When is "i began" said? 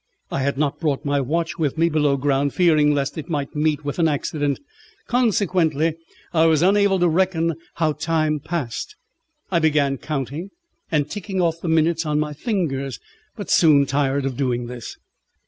9.51-9.99